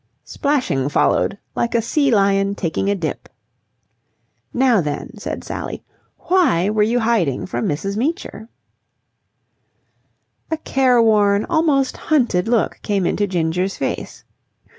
[0.23, 3.29] Splashing followed like a sea lion taking a dip.
[4.51, 5.83] "Now, then," said Sally,
[6.17, 7.97] "why were you hiding from Mrs.
[7.97, 8.49] Meecher?"
[10.49, 14.23] A careworn, almost hunted look came into Ginger's face.